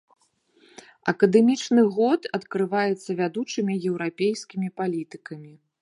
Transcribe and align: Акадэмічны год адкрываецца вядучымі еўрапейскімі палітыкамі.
Акадэмічны 1.13 1.83
год 1.97 2.21
адкрываецца 2.39 3.09
вядучымі 3.21 3.73
еўрапейскімі 3.93 4.67
палітыкамі. 4.83 5.53